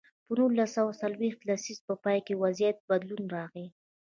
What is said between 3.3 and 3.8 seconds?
راغی.